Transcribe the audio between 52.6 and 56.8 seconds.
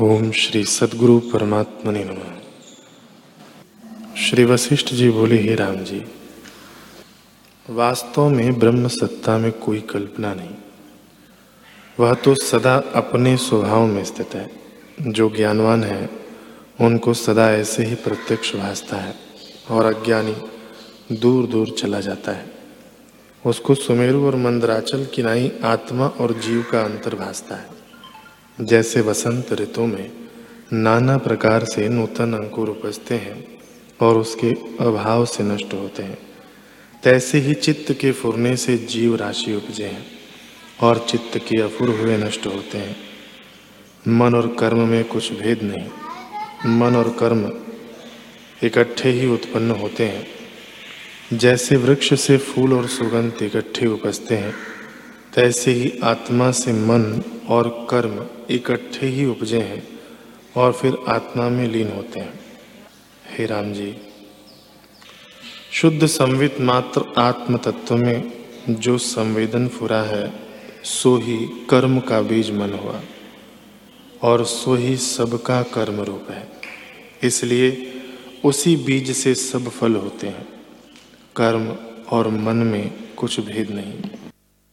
और सुगंध इकट्ठे उपजते हैं, तैसे ही आत्मा से